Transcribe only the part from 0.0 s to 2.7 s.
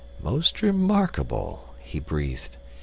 "Most remarkable," he breathed.